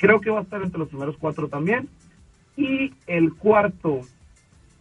[0.00, 1.88] creo que va a estar entre los primeros cuatro también.
[2.56, 4.00] Y el cuarto,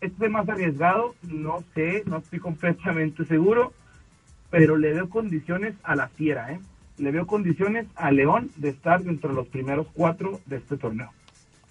[0.01, 3.73] este más arriesgado, no sé, no estoy completamente seguro,
[4.49, 6.59] pero le veo condiciones a la fiera, ¿eh?
[6.97, 11.11] Le veo condiciones a León de estar entre los primeros cuatro de este torneo.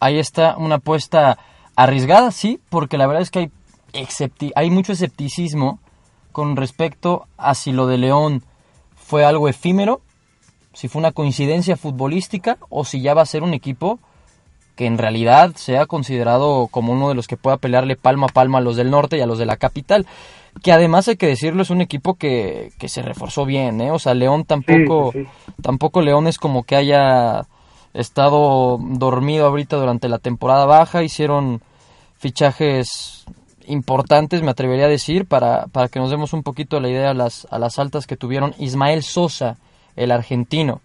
[0.00, 1.38] Ahí está una apuesta
[1.76, 3.50] arriesgada, sí, porque la verdad es que hay,
[4.54, 5.80] hay mucho escepticismo
[6.32, 8.42] con respecto a si lo de León
[8.94, 10.00] fue algo efímero,
[10.72, 13.98] si fue una coincidencia futbolística o si ya va a ser un equipo
[14.76, 18.58] que en realidad sea considerado como uno de los que pueda pelearle palma a palma
[18.58, 20.06] a los del norte y a los de la capital.
[20.62, 23.90] Que además hay que decirlo, es un equipo que, que se reforzó bien, ¿eh?
[23.90, 25.12] O sea, León tampoco,
[25.62, 27.46] tampoco León es como que haya
[27.92, 31.60] estado dormido ahorita durante la temporada baja, hicieron
[32.16, 33.24] fichajes
[33.68, 37.14] importantes, me atrevería a decir, para, para que nos demos un poquito la idea a
[37.14, 39.56] las, a las altas que tuvieron Ismael Sosa,
[39.96, 40.80] el argentino,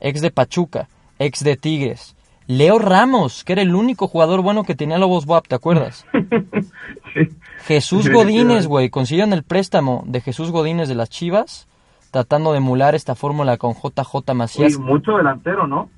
[0.00, 2.14] ex de Pachuca, ex de Tigres.
[2.46, 6.04] Leo Ramos, que era el único jugador bueno que tenía Lobos WAP, ¿te acuerdas?
[7.64, 11.68] Jesús Godínez, güey, consiguieron el préstamo de Jesús Godínez de las Chivas,
[12.10, 14.78] tratando de emular esta fórmula con JJ Macías.
[14.78, 15.88] mucho delantero, ¿no?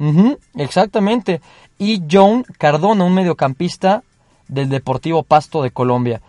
[0.55, 1.41] exactamente.
[1.79, 4.03] Y John Cardona, un mediocampista
[4.49, 6.21] del Deportivo Pasto de Colombia.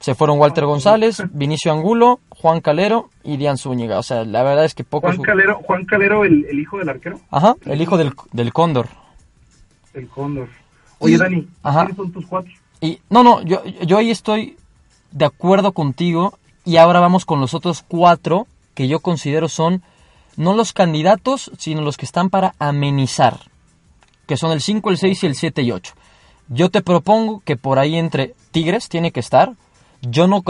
[0.00, 3.98] Se fueron Walter González, Vinicio Angulo, Juan Calero y Dian Zúñiga.
[3.98, 5.08] O sea, la verdad es que poco...
[5.08, 7.20] Juan Calero, Juan Calero el, hijo del arquero.
[7.30, 8.88] Ajá, el hijo del, del Cóndor.
[9.92, 10.48] El Cóndor.
[10.98, 12.52] Oye, Dani, ¿quiénes son tus cuatro?
[12.80, 14.56] Y, no, no, yo, yo ahí estoy
[15.12, 19.82] de acuerdo contigo y ahora vamos con los otros cuatro que yo considero son
[20.36, 23.40] no los candidatos, sino los que están para amenizar,
[24.26, 25.94] que son el 5, el 6 y el 7 y 8.
[26.52, 29.54] Yo te propongo que por ahí entre Tigres tiene que estar.
[30.02, 30.42] Yo no,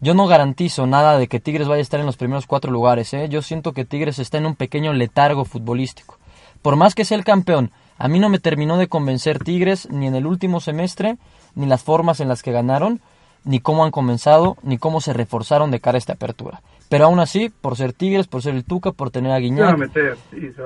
[0.00, 3.12] yo no garantizo nada de que Tigres vaya a estar en los primeros cuatro lugares.
[3.12, 3.28] ¿eh?
[3.28, 6.16] Yo siento que Tigres está en un pequeño letargo futbolístico.
[6.62, 10.06] Por más que sea el campeón, a mí no me terminó de convencer Tigres ni
[10.06, 11.18] en el último semestre,
[11.54, 13.02] ni las formas en las que ganaron,
[13.44, 16.62] ni cómo han comenzado, ni cómo se reforzaron de cara a esta apertura.
[16.88, 19.72] Pero aún así, por ser Tigres, por ser el Tuca, por tener a Guiñac, se
[19.72, 20.16] van a meter,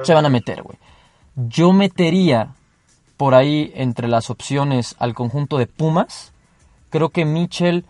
[0.02, 0.78] se van a meter, güey.
[1.34, 2.50] Yo metería
[3.16, 6.32] por ahí entre las opciones al conjunto de Pumas.
[6.90, 7.84] Creo que Mitchell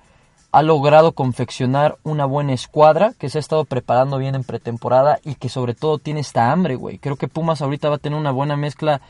[0.53, 5.35] ha logrado confeccionar una buena escuadra que se ha estado preparando bien en pretemporada y
[5.35, 6.99] que sobre todo tiene esta hambre, güey.
[6.99, 9.01] Creo que Pumas ahorita va a tener una buena mezcla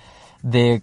[0.43, 0.83] de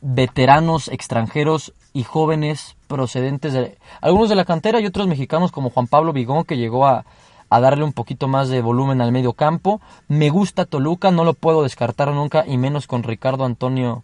[0.00, 5.86] veteranos extranjeros y jóvenes procedentes de algunos de la cantera y otros mexicanos como Juan
[5.86, 7.04] Pablo Vigón que llegó a,
[7.48, 9.80] a darle un poquito más de volumen al medio campo.
[10.08, 14.02] Me gusta Toluca, no lo puedo descartar nunca y menos con Ricardo Antonio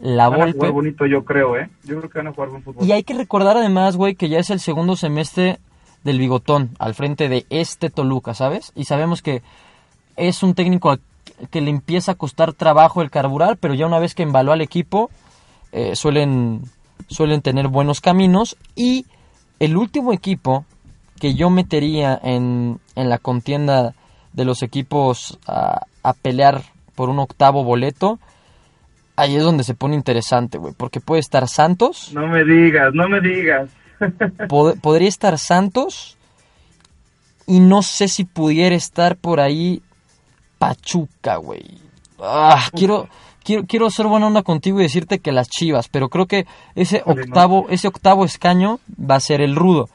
[0.00, 0.58] la Van a Volpe.
[0.58, 1.68] jugar bonito, yo creo, ¿eh?
[1.84, 2.86] Yo creo que van a jugar buen fútbol.
[2.86, 5.58] Y hay que recordar además, güey, que ya es el segundo semestre
[6.02, 8.72] del bigotón al frente de este Toluca, ¿sabes?
[8.74, 9.42] Y sabemos que
[10.16, 10.96] es un técnico
[11.50, 14.60] que le empieza a costar trabajo el carburar, pero ya una vez que embaló al
[14.60, 15.10] equipo,
[15.72, 16.62] eh, suelen,
[17.08, 18.56] suelen tener buenos caminos.
[18.76, 19.06] Y
[19.58, 20.64] el último equipo
[21.20, 23.94] que yo metería en, en la contienda
[24.32, 26.62] de los equipos a, a pelear
[26.94, 28.18] por un octavo boleto,
[29.16, 32.10] ahí es donde se pone interesante, güey, porque puede estar Santos.
[32.12, 33.70] No me digas, no me digas.
[34.48, 36.16] Pod- podría estar Santos
[37.46, 39.82] y no sé si pudiera estar por ahí
[40.58, 41.78] Pachuca, güey.
[42.20, 43.08] Ah, quiero,
[43.42, 47.02] quiero, quiero ser buena onda contigo y decirte que las Chivas, pero creo que ese
[47.04, 49.88] octavo, ese octavo escaño va a ser el rudo.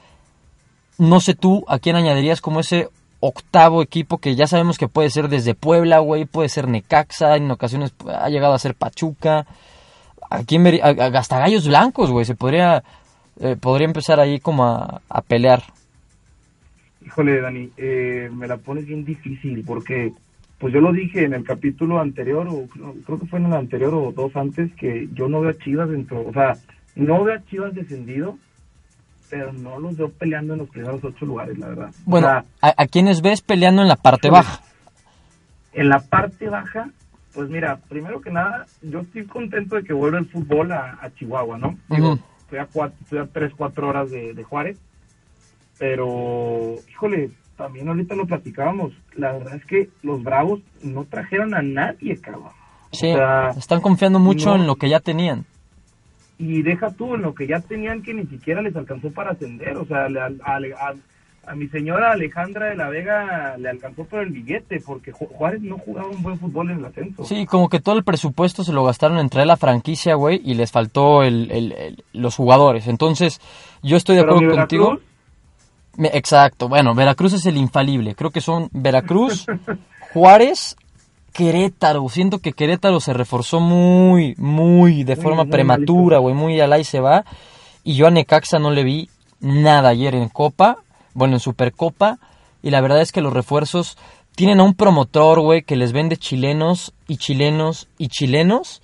[0.97, 2.89] No sé tú a quién añadirías como ese
[3.21, 7.51] octavo equipo que ya sabemos que puede ser desde Puebla, güey, puede ser Necaxa, en
[7.51, 9.45] ocasiones ha llegado a ser Pachuca.
[10.29, 10.85] ¿A quién vería?
[10.85, 12.83] A- a- Hasta Gallos Blancos, güey, se podría,
[13.39, 15.63] eh, podría empezar ahí como a, pelear.
[17.05, 20.11] Híjole, Dani, eh, me la pones bien difícil porque,
[20.59, 22.67] pues yo lo dije en el capítulo anterior, o
[23.05, 25.89] creo que fue en el anterior o dos antes, que yo no veo a Chivas
[25.89, 26.53] dentro, o sea,
[26.95, 28.37] no veo a Chivas descendido,
[29.29, 31.89] pero no los veo peleando en los primeros ocho lugares, la verdad.
[31.89, 34.61] O Bueno, sea, ¿a, a quiénes ves peleando en la parte baja?
[35.73, 36.89] en la parte baja,
[37.33, 41.13] pues mira, primero que nada, yo estoy contento de que vuelva el fútbol a, a
[41.13, 41.77] Chihuahua, ¿no?
[41.89, 42.19] Digo, Ujú.
[42.41, 44.77] estoy a, cuatro, estoy a tres, cuatro horas de, de Juárez,
[45.77, 51.61] pero, híjole, también ahorita lo platicábamos, la verdad es que los Bravos no trajeron a
[51.61, 52.51] nadie, cabrón.
[52.91, 54.55] Sí, O sea, están confiando mucho no.
[54.55, 55.45] en lo que ya tenían.
[56.39, 59.77] Y deja tú en lo que ya tenían que ni siquiera les alcanzó para ascender,
[59.77, 60.93] o sea, le- a, a-
[61.47, 65.61] a mi señora Alejandra de la Vega le alcanzó por el billete, porque Ju- Juárez
[65.61, 67.23] no jugaba un buen fútbol en el ascenso.
[67.23, 70.53] Sí, como que todo el presupuesto se lo gastaron en traer la franquicia, güey, y
[70.53, 72.87] les faltó el, el- el- los jugadores.
[72.87, 73.41] Entonces,
[73.83, 74.99] yo estoy de Pero acuerdo contigo.
[75.97, 78.15] Exacto, bueno, Veracruz es el infalible.
[78.15, 79.45] Creo que son Veracruz,
[80.13, 80.77] Juárez,
[81.39, 82.09] Querétaro.
[82.09, 86.83] Siento que Querétaro se reforzó muy, muy de forma muy prematura, güey, muy al ahí
[86.83, 87.23] se va.
[87.85, 90.79] Y yo a Necaxa no le vi nada ayer en Copa,
[91.13, 92.19] bueno, en Supercopa.
[92.61, 93.97] Y la verdad es que los refuerzos
[94.35, 98.81] tienen a un promotor, güey, que les vende chilenos y chilenos y chilenos.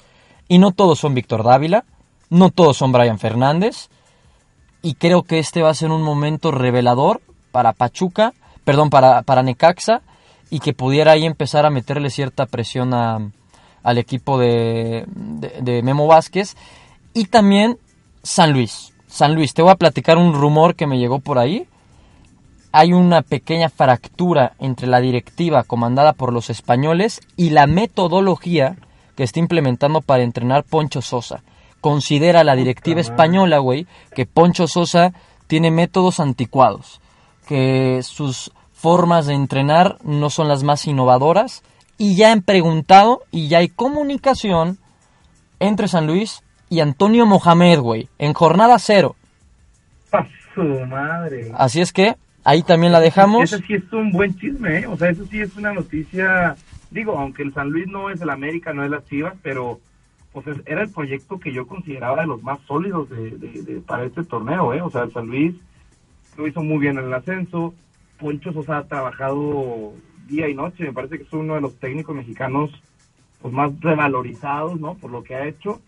[0.48, 1.84] Y no todos son Víctor Dávila,
[2.30, 3.90] no todos son Brian Fernández
[4.82, 7.20] y creo que este va a ser un momento revelador
[7.52, 10.04] para Pachuca, perdón, para, para Necaxa,
[10.56, 13.20] y que pudiera ahí empezar a meterle cierta presión a,
[13.84, 16.56] al equipo de, de, de Memo Vázquez.
[17.14, 17.78] Y también
[18.24, 18.94] San Luis.
[19.06, 21.68] San Luis, te voy a platicar un rumor que me llegó por ahí.
[22.72, 28.78] Hay una pequeña fractura entre la directiva comandada por los españoles y la metodología
[29.18, 31.44] que está implementando para entrenar Poncho Sosa.
[31.82, 35.12] Considera la directiva española, güey, que Poncho Sosa
[35.48, 37.02] tiene métodos anticuados,
[37.46, 38.54] que sus
[38.86, 41.64] formas de entrenar no son las más innovadoras
[41.98, 44.78] y ya han preguntado y ya hay comunicación
[45.60, 49.16] entre San Luis y Antonio Mohamed, güey, en jornada cero.
[50.12, 51.52] ¡A su madre!
[51.58, 53.52] Así es que ahí también la dejamos.
[53.52, 54.86] Ese sí es un buen chisme, ¿eh?
[54.88, 56.56] O sea, eso sí es una noticia.
[56.92, 59.80] Digo, aunque el San Luis no es el América, no es las Chivas, pero
[60.32, 63.80] pues es- era el proyecto que yo consideraba de los más sólidos de, de- de-
[63.82, 64.82] para este torneo, ¿eh?
[64.84, 65.56] O sea, el San Luis
[66.38, 67.74] lo hizo muy bien en el ascenso.
[68.20, 69.94] Poncho Sosa ha trabajado
[70.28, 70.84] día y noche.
[70.86, 72.72] Me parece que es uno de los técnicos mexicanos
[73.42, 74.96] pues más revalorizados, ¿no?
[74.96, 75.80] Por lo que ha hecho.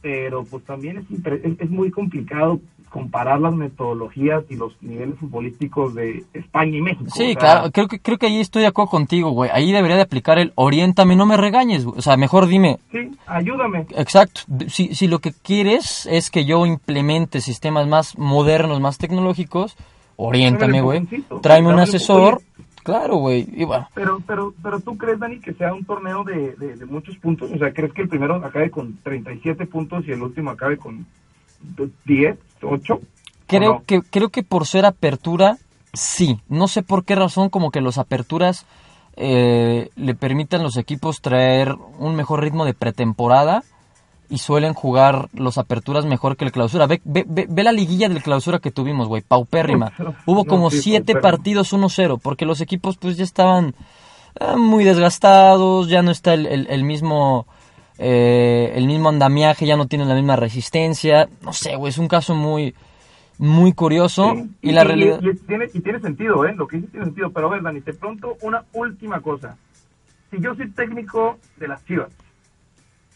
[0.00, 6.24] Pero pues también es, es muy complicado comparar las metodologías y los niveles futbolísticos de
[6.32, 7.10] España y México.
[7.12, 9.50] Sí, O sea, claro, creo que, creo que ahí estoy de acuerdo contigo, güey.
[9.52, 11.98] Ahí debería de aplicar el oriéntame, no me regañes, güey.
[11.98, 13.86] O sea, mejor dime, Sí, ayúdame.
[13.96, 19.76] exacto, si, si lo que quieres es que yo implemente sistemas más modernos, más tecnológicos,
[20.18, 21.06] oriéntame, güey.
[21.40, 22.42] Tráeme un asesor,
[22.82, 23.46] claro, güey.
[23.52, 26.86] Y bueno, Pero, pero, pero tú crees, Dani, que sea un torneo de, de, de
[26.86, 27.50] muchos puntos?
[27.50, 31.06] O sea, ¿crees que el primero acabe con 37 puntos y el último acabe con
[32.04, 33.00] 10, 8?
[33.46, 33.82] Creo no?
[33.86, 35.56] que creo que por ser apertura,
[35.92, 36.40] sí.
[36.48, 38.66] No sé por qué razón, como que los aperturas
[39.16, 43.62] eh, le permiten a los equipos traer un mejor ritmo de pretemporada
[44.30, 46.86] y suelen jugar los aperturas mejor que el clausura.
[46.86, 49.92] Ve, ve, ve, ve la liguilla del clausura que tuvimos, güey, paupérrima.
[50.26, 51.36] Hubo No, como sí, siete paupérrima.
[51.38, 53.74] partidos 1-0, porque los equipos pues ya estaban
[54.40, 57.46] eh, muy desgastados, ya no está el, el- el mismo...
[57.98, 62.06] eh, el mismo andamiaje ya no tiene la misma resistencia no sé güey es un
[62.06, 62.72] caso muy
[63.38, 66.54] muy curioso Sí, y la realidad y tiene, y tiene sentido, ¿eh?
[66.56, 67.30] Lo que dice tiene sentido.
[67.30, 69.56] Pero a ver, Dani, te pronto una última cosa.
[70.30, 72.08] Si yo soy técnico de las Chivas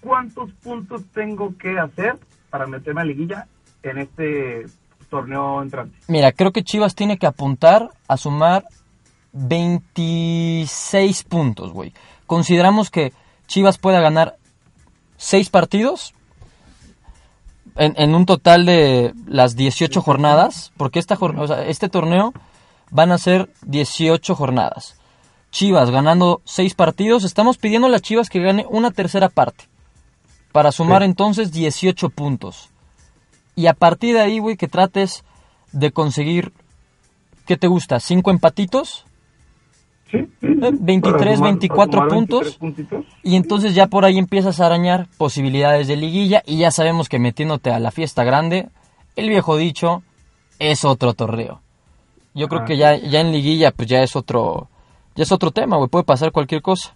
[0.02, 2.18] ¿cuántos puntos tengo que hacer
[2.50, 3.46] para meterme a liguilla
[3.82, 4.66] en este
[5.08, 5.96] torneo entrante?
[6.08, 8.64] Mira, creo que Chivas tiene que apuntar a sumar
[9.32, 11.94] 26 puntos, güey.
[12.26, 13.12] Consideramos que
[13.46, 14.36] Chivas pueda ganar
[15.16, 16.14] 6 partidos
[17.76, 22.34] en, en, un total de las 18 jornadas, porque esta, o sea, este torneo
[22.90, 24.96] van a ser 18 jornadas.
[25.50, 29.64] Chivas ganando 6 partidos, estamos pidiendo a las Chivas que gane una tercera parte,
[30.52, 31.06] para sumar sí.
[31.06, 32.70] entonces 18 puntos.
[33.56, 35.24] Y a partir de ahí, güey, que trates
[35.72, 36.52] de conseguir,
[37.46, 38.00] ¿qué te gusta?
[38.00, 39.04] ¿Cinco empatitos?
[40.10, 42.58] Sí, 23, sumar, 24 puntos.
[43.22, 46.42] Y entonces ya por ahí empiezas a arañar posibilidades de liguilla.
[46.46, 48.68] Y ya sabemos que metiéndote a la fiesta grande,
[49.16, 50.02] el viejo dicho,
[50.58, 51.60] es otro torneo.
[52.34, 54.68] Yo creo que ya, ya en liguilla, pues ya es otro,
[55.14, 55.88] ya es otro tema, güey.
[55.88, 56.94] Puede pasar cualquier cosa.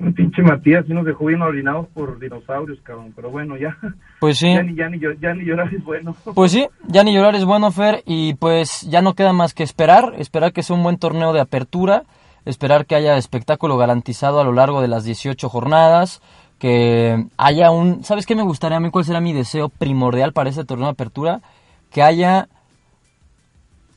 [0.00, 3.12] Un pinche Matías sí nos dejó bien orinados por dinosaurios, cabrón.
[3.14, 3.76] Pero bueno, ya.
[4.18, 4.48] Pues sí.
[4.54, 6.16] Ya ni, ya, ni, ya ni llorar es bueno.
[6.34, 8.02] Pues sí, ya ni llorar es bueno, Fer.
[8.06, 10.14] Y pues ya no queda más que esperar.
[10.16, 12.04] Esperar que sea un buen torneo de apertura.
[12.46, 16.22] Esperar que haya espectáculo garantizado a lo largo de las 18 jornadas.
[16.58, 18.02] Que haya un...
[18.02, 18.90] ¿Sabes qué me gustaría a mí?
[18.90, 21.42] ¿Cuál será mi deseo primordial para este torneo de apertura?
[21.90, 22.48] Que haya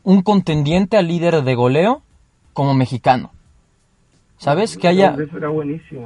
[0.03, 2.01] un contendiente al líder de goleo
[2.51, 3.31] como mexicano.
[4.43, 4.77] ¿Sabes?
[4.77, 5.15] Que haya,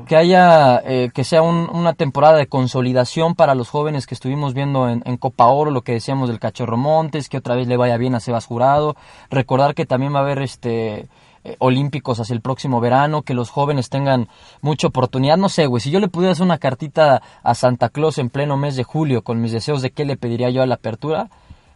[0.05, 4.53] que haya, eh, que sea un, una temporada de consolidación para los jóvenes que estuvimos
[4.53, 7.77] viendo en, en, Copa Oro, lo que decíamos del Cachorro Montes, que otra vez le
[7.77, 8.95] vaya bien a Sebas Jurado.
[9.31, 11.07] Recordar que también va a haber este
[11.43, 14.27] eh, olímpicos hacia el próximo verano, que los jóvenes tengan
[14.61, 15.37] mucha oportunidad.
[15.37, 18.55] No sé, güey, si yo le pudiera hacer una cartita a Santa Claus en pleno
[18.55, 21.29] mes de julio con mis deseos de qué le pediría yo a la apertura,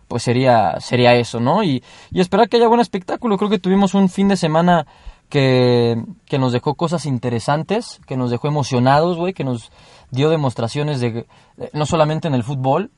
[0.07, 1.63] pues sería, sería eso, ¿no?
[1.63, 3.37] Y, y esperar que haya buen espectáculo.
[3.37, 4.85] Creo que tuvimos un fin de semana
[5.31, 9.71] que, que, nos dejó cosas interesantes, que nos dejó emocionados, güey, que nos
[10.11, 11.25] dio demostraciones de,
[11.73, 12.91] no solamente en el fútbol,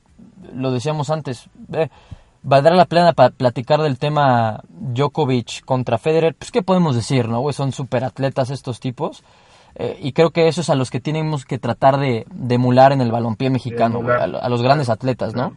[0.52, 1.88] lo decíamos antes, eh,
[2.42, 7.40] valdrá la pena para platicar del tema Djokovic contra Federer, pues qué podemos decir, ¿no,
[7.40, 7.54] güey?
[7.54, 9.24] Son superatletas estos tipos.
[9.76, 12.92] Eh, y creo que eso es a los que tenemos que tratar de, de emular
[12.92, 15.56] en el balompié mexicano, güey, a, a, los grandes atletas, ¿no?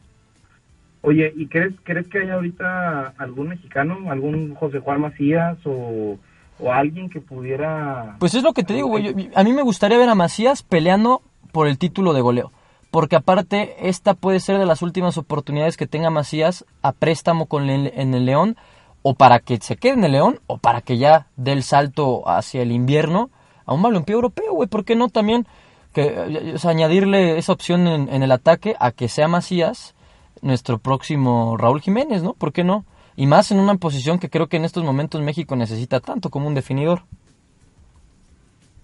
[1.02, 6.18] Oye, ¿y crees, crees que hay ahorita algún mexicano, algún José Juan Macías o
[6.60, 8.16] o alguien que pudiera...
[8.20, 9.30] Pues es lo que te digo, güey.
[9.36, 12.52] A mí me gustaría ver a Macías peleando por el título de goleo.
[12.92, 17.70] Porque aparte, esta puede ser de las últimas oportunidades que tenga Macías a préstamo con
[17.70, 18.58] el, en el León,
[19.02, 22.28] o para que se quede en el León, o para que ya dé el salto
[22.28, 23.30] hacia el invierno
[23.66, 24.68] a un balompié europeo, güey.
[24.70, 25.46] ¿Por qué no también
[25.94, 29.96] que, o sea, añadirle esa opción en, en el ataque a que sea Macías
[30.42, 32.34] nuestro próximo Raúl Jiménez, ¿no?
[32.34, 32.86] ¿Por qué no?
[33.18, 36.48] Y más en una posición que creo que en estos momentos México necesita tanto como
[36.48, 37.02] un definidor.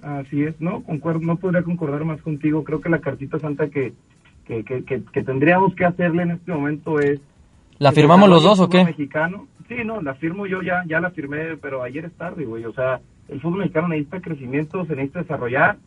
[0.02, 2.64] Así es, no, concuerdo, no podría concordar más contigo.
[2.64, 3.94] Creo que la cartita santa que,
[4.46, 7.22] que, que, que, tendríamos que hacerle en este momento es...
[7.78, 8.84] ¿La firmamos los dos o qué?
[8.84, 9.48] Mexicano.
[9.70, 12.66] Sí, no, la firmo yo ya, ya la firmé, pero ayer es tarde, güey.
[12.66, 15.78] O sea, el fútbol mexicano necesita crecimiento, se necesita desarrollar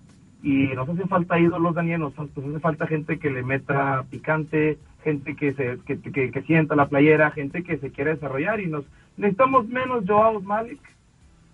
[0.43, 4.79] y nos hace falta ídolos, Daniel, nos, nos hace falta gente que le meta picante,
[5.03, 8.67] gente que se que, que, que, sienta la playera, gente que se quiere desarrollar y
[8.67, 8.85] nos
[9.17, 10.81] necesitamos menos Joao Malik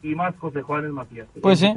[0.02, 1.28] y más José Juárez Matías.
[1.40, 1.72] Pues sí.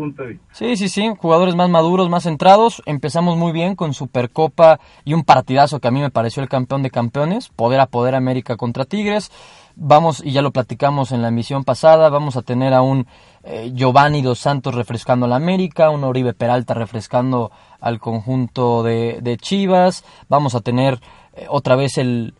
[0.51, 2.81] sí, sí, sí, jugadores más maduros, más centrados.
[2.85, 6.81] Empezamos muy bien con Supercopa y un partidazo que a mí me pareció el campeón
[6.81, 9.31] de campeones, poder a poder América contra Tigres.
[9.77, 13.07] Vamos, y ya lo platicamos en la emisión pasada, vamos a tener a un
[13.43, 19.19] eh, Giovanni Dos Santos refrescando a la América, un Oribe Peralta refrescando al conjunto de,
[19.21, 21.01] de Chivas, vamos a tener
[21.33, 22.33] eh, otra vez el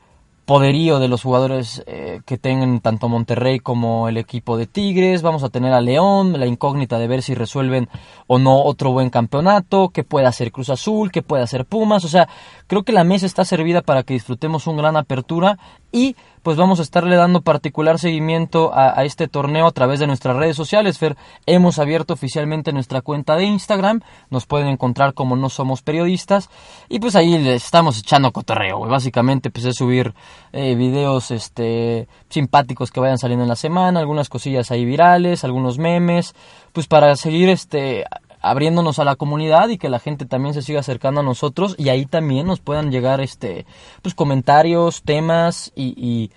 [0.45, 5.23] poderío de los jugadores eh, que tengan tanto Monterrey como el equipo de Tigres.
[5.23, 7.89] Vamos a tener a León, la incógnita de ver si resuelven
[8.27, 12.05] o no otro buen campeonato, que pueda hacer Cruz Azul, que pueda hacer Pumas.
[12.05, 12.29] O sea,
[12.67, 15.57] creo que la mesa está servida para que disfrutemos una gran apertura
[15.91, 16.15] y
[16.45, 20.55] pues vamos a estarle dando particular seguimiento a, este torneo a través de nuestras redes
[20.55, 20.99] sociales.
[20.99, 26.51] Fer, hemos abierto oficialmente nuestra cuenta de Instagram, nos pueden encontrar como no somos periodistas
[26.87, 28.81] y pues ahí les estamos echando cotorreo.
[28.81, 30.13] Básicamente pues es subir
[30.53, 35.79] eh, videos este simpáticos que vayan saliendo en la semana, algunas cosillas ahí virales, algunos
[35.79, 36.35] memes,
[36.73, 38.05] pues para seguir este
[38.45, 41.89] abriéndonos a la comunidad y que la gente también se siga acercando a nosotros y
[41.89, 43.65] ahí también nos puedan llegar este
[44.03, 46.29] pues comentarios, temas y,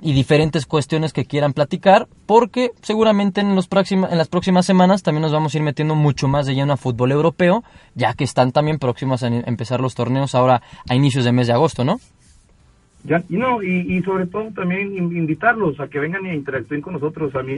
[0.00, 5.02] y, diferentes cuestiones que quieran platicar porque seguramente en, los próxima, en las próximas semanas
[5.02, 7.62] también nos vamos a ir metiendo mucho más de lleno a fútbol europeo
[7.94, 11.52] ya que están también próximos a empezar los torneos ahora a inicios de mes de
[11.52, 12.00] agosto, ¿no?
[13.04, 16.94] Ya, y no, y, y sobre todo también invitarlos a que vengan y interactúen con
[16.94, 17.34] nosotros.
[17.34, 17.54] A mí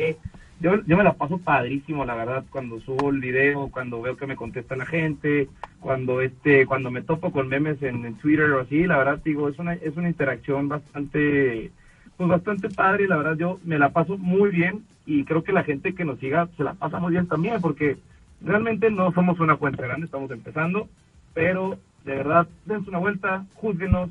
[0.61, 4.27] yo, yo me la paso padrísimo, la verdad, cuando subo el video, cuando veo que
[4.27, 5.49] me contesta la gente,
[5.81, 9.59] cuando este, cuando me topo con memes en, Twitter o así, la verdad digo, es
[9.59, 11.71] una, es una interacción bastante,
[12.17, 15.65] pues bastante padre, la verdad yo me la paso muy bien y creo que la
[15.65, 17.99] gente que nos siga se la pasa muy bien también, porque
[18.41, 20.89] realmente no somos una cuenta grande, estamos empezando,
[21.35, 24.11] pero de verdad, dense una vuelta, júzguenos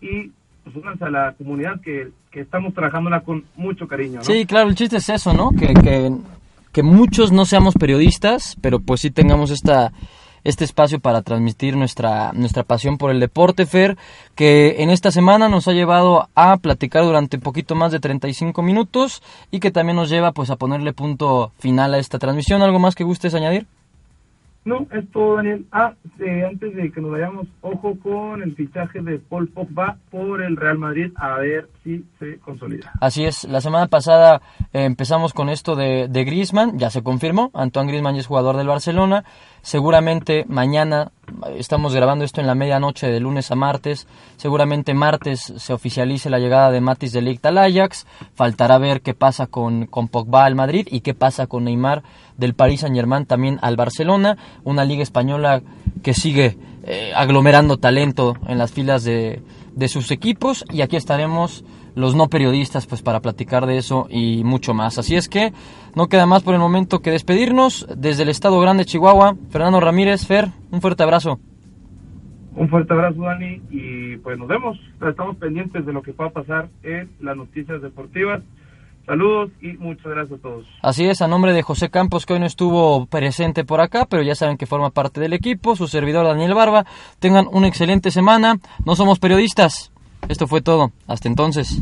[0.00, 0.32] y
[0.72, 2.10] pues a la comunidad que,
[2.40, 4.22] estamos trabajándola con mucho cariño.
[4.22, 5.50] Sí, claro, el chiste es eso, ¿no?
[5.50, 5.74] Que,
[6.72, 9.92] que, muchos no seamos periodistas, pero pues sí tengamos esta
[10.44, 13.98] este espacio para transmitir nuestra, nuestra pasión por el deporte, Fer,
[14.36, 19.20] que en esta semana nos ha llevado a platicar durante poquito más de 35 minutos
[19.50, 22.62] y que también nos lleva pues a ponerle punto final a esta transmisión.
[22.62, 23.66] ¿Algo más que gustes añadir?
[24.68, 25.64] No, es todo, Daniel.
[25.72, 30.42] Ah, eh, antes de que nos vayamos, ojo con el fichaje de Paul Pogba por
[30.42, 32.92] el Real Madrid, a ver si se consolida.
[33.00, 34.42] Así es, la semana pasada
[34.74, 38.66] eh, empezamos con esto de, de Griezmann, ya se confirmó, Antoine Griezmann es jugador del
[38.66, 39.24] Barcelona,
[39.62, 41.12] seguramente mañana,
[41.56, 44.06] estamos grabando esto en la medianoche de lunes a martes,
[44.36, 49.14] seguramente martes se oficialice la llegada de Matis de Ligt al Ajax, faltará ver qué
[49.14, 52.02] pasa con, con Pogba al Madrid y qué pasa con Neymar
[52.36, 55.62] del Paris Saint Germain también al Barcelona, una liga española
[56.02, 59.42] que sigue eh, aglomerando talento en las filas de,
[59.74, 60.64] de sus equipos.
[60.70, 61.64] Y aquí estaremos
[61.98, 64.98] los no periodistas pues para platicar de eso y mucho más.
[64.98, 65.52] Así es que
[65.94, 69.34] no queda más por el momento que despedirnos desde el Estado Grande Chihuahua.
[69.50, 71.40] Fernando Ramírez, Fer, un fuerte abrazo.
[72.54, 74.78] Un fuerte abrazo Dani y pues nos vemos.
[75.06, 78.42] Estamos pendientes de lo que va a pasar en las noticias deportivas.
[79.04, 80.66] Saludos y muchas gracias a todos.
[80.82, 84.22] Así es, a nombre de José Campos, que hoy no estuvo presente por acá, pero
[84.22, 86.84] ya saben que forma parte del equipo, su servidor Daniel Barba.
[87.18, 88.56] Tengan una excelente semana.
[88.84, 89.92] No somos periodistas.
[90.28, 90.92] Esto fue todo.
[91.06, 91.78] Hasta entonces.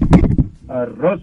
[0.68, 1.20] Arroz.